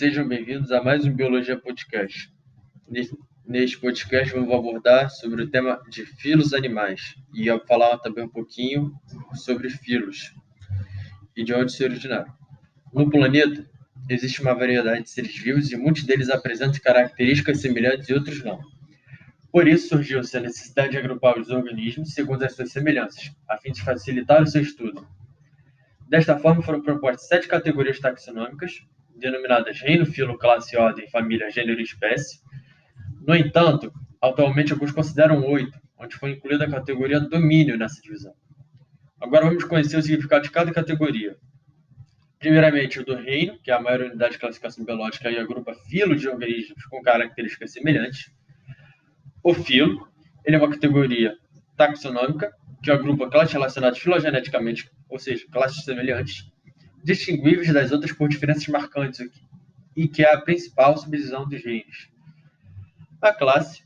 [0.00, 2.32] Sejam bem-vindos a mais um Biologia Podcast.
[3.46, 8.28] Neste podcast vamos abordar sobre o tema de filos animais e eu falar também um
[8.30, 8.94] pouquinho
[9.34, 10.34] sobre filos
[11.36, 12.32] e de onde se originaram.
[12.94, 13.68] No planeta
[14.08, 18.58] existe uma variedade de seres vivos e muitos deles apresentam características semelhantes e outros não.
[19.52, 23.70] Por isso surgiu-se a necessidade de agrupar os organismos segundo as suas semelhanças, a fim
[23.70, 25.06] de facilitar o seu estudo.
[26.08, 28.80] Desta forma foram propostas sete categorias taxonômicas
[29.20, 32.40] denominadas reino, filo, classe, ordem, família, gênero e espécie.
[33.26, 38.32] No entanto, atualmente alguns consideram oito, onde foi incluída a categoria domínio nessa divisão.
[39.20, 41.36] Agora vamos conhecer o significado de cada categoria.
[42.38, 46.22] Primeiramente, o do reino, que é a maior unidade de classificação biológica e agrupa filos
[46.22, 48.30] de organismos com características semelhantes.
[49.44, 50.08] O filo,
[50.44, 51.34] ele é uma categoria
[51.76, 52.50] taxonômica,
[52.82, 56.50] que agrupa classes relacionadas filogeneticamente, ou seja, classes semelhantes
[57.02, 59.28] distinguíveis das outras por diferenças marcantes
[59.96, 62.10] e que é a principal subdivisão dos reinos.
[63.20, 63.82] A classe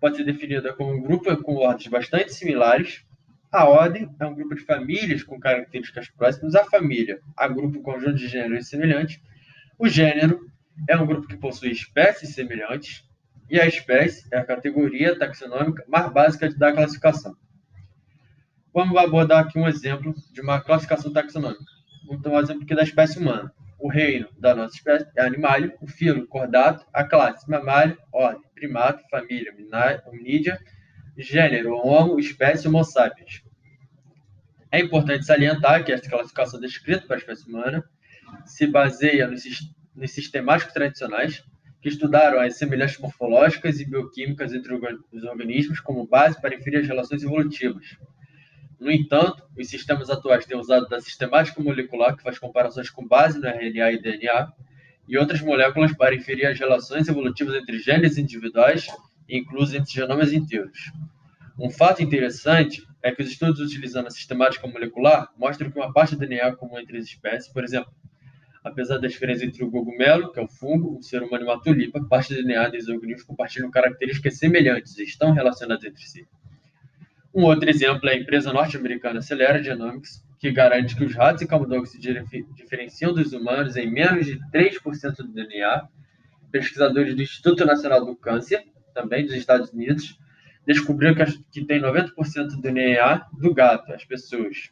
[0.00, 3.04] pode ser definida como um grupo com ordens bastante similares.
[3.50, 6.54] A ordem é um grupo de famílias com características próximas.
[6.54, 9.20] A família agrupa um conjunto de gêneros semelhantes.
[9.78, 10.50] O gênero
[10.88, 13.04] é um grupo que possui espécies semelhantes.
[13.50, 17.36] E a espécie é a categoria taxonômica mais básica da classificação.
[18.72, 21.62] Vamos abordar aqui um exemplo de uma classificação taxonômica.
[22.08, 23.52] Um exemplo aqui da espécie humana.
[23.78, 29.02] O reino da nossa espécie é animário, o filo, cordato, a classe, mamário, ordem, primato,
[29.10, 29.52] família,
[30.06, 30.58] hominídea,
[31.18, 33.42] gênero, homo, espécie, homo sapiens.
[34.70, 37.84] É importante salientar que esta classificação descrita para a espécie humana
[38.46, 39.42] se baseia nos,
[39.94, 41.44] nos sistemáticos tradicionais
[41.80, 46.86] que estudaram as semelhanças morfológicas e bioquímicas entre os organismos como base para inferir as
[46.86, 47.96] relações evolutivas.
[48.82, 53.38] No entanto, os sistemas atuais têm usado da sistemática molecular, que faz comparações com base
[53.38, 54.52] no RNA e DNA,
[55.06, 58.88] e outras moléculas para inferir as relações evolutivas entre genes individuais,
[59.28, 60.90] inclusive entre genomas inteiros.
[61.56, 66.16] Um fato interessante é que os estudos utilizando a sistemática molecular mostram que uma parte
[66.16, 67.92] do DNA comum entre as espécies, por exemplo,
[68.64, 71.62] apesar da diferença entre o cogumelo, que é o fungo, o ser humano e uma
[71.62, 76.26] tulipa, parte do DNA dos organismos compartilham características semelhantes e estão relacionadas entre si.
[77.34, 81.46] Um outro exemplo é a empresa norte-americana Celera Genomics, que garante que os ratos e
[81.46, 85.88] camundongos se diferenciam dos humanos em menos de 3% do DNA.
[86.50, 90.18] Pesquisadores do Instituto Nacional do Câncer, também dos Estados Unidos,
[90.66, 94.70] descobriram que, que tem 90% do DNA do gato, as pessoas.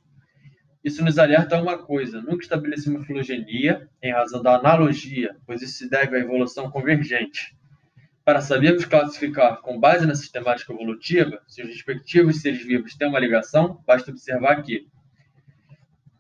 [0.84, 5.62] Isso nos alerta a uma coisa: nunca estabelecer uma filogenia em razão da analogia, pois
[5.62, 7.56] isso se deve à evolução convergente.
[8.24, 13.18] Para sabermos classificar com base na sistemática evolutiva se os respectivos seres vivos têm uma
[13.18, 14.86] ligação, basta observar que,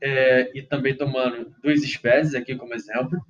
[0.00, 3.20] é, e também tomando duas espécies aqui como exemplo,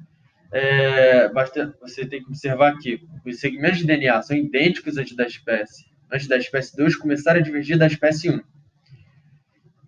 [0.53, 5.26] é, basta, você tem que observar que os segmentos de DNA são idênticos antes da
[5.26, 8.41] espécie, antes da espécie 2 começar a divergir da espécie 1.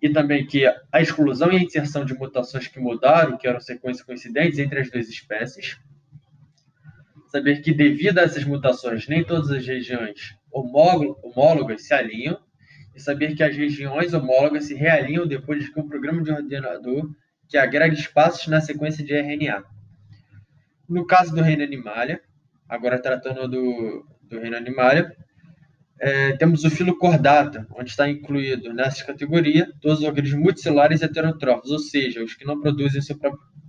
[0.01, 4.05] E também que a exclusão e a inserção de mutações que mudaram, que eram sequências
[4.05, 5.77] coincidentes entre as duas espécies,
[7.33, 12.39] saber que, devido a essas mutações, nem todas as regiões homólogas se alinham,
[12.95, 17.09] e saber que as regiões homólogas se realinham depois que um programa de ordenador
[17.49, 19.63] que agrega espaços na sequência de RNA.
[20.87, 22.21] No caso do reino animalia,
[22.69, 25.11] agora tratando do, do reino animalia,
[25.99, 31.71] é, temos o filo cordata, onde está incluído nessa categoria todos os organismos multicelulares heterotrófos,
[31.71, 33.17] ou seja, os que não produzem seu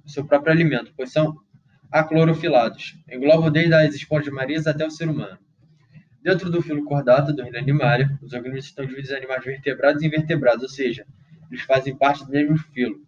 [0.07, 1.35] seu próprio alimento, pois são
[1.95, 2.99] aclorofilados.
[3.09, 5.39] Englobam desde as esponjas marinhas até o ser humano.
[6.21, 10.07] Dentro do filo cordata do reino animália, os organismos estão divididos em animais vertebrados e
[10.07, 11.07] invertebrados, ou seja,
[11.49, 13.01] eles fazem parte do mesmo filo.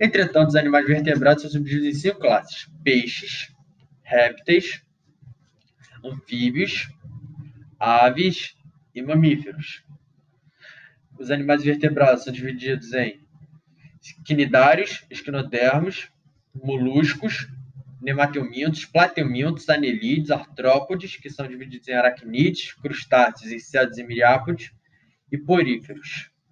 [0.00, 3.52] Entretanto, os animais vertebrados são subdivididos em cinco classes: peixes,
[4.02, 4.82] répteis,
[6.02, 6.88] anfíbios,
[7.78, 8.56] aves
[8.94, 9.84] e mamíferos.
[11.18, 13.20] Os animais vertebrados são divididos em
[14.24, 16.08] quinidários, esquinodermos,
[16.54, 17.48] moluscos,
[18.00, 24.72] nemateumintos, plateumintos, anelídeos, artrópodes, que são divididos em aracnídeos, crustáceos, insetos e miriápodes,
[25.30, 26.30] e poríferos.